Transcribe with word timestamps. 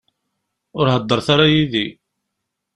Ur 0.77 0.87
heddṛet 0.95 1.27
ara 1.33 1.53
yid-i. 1.53 1.87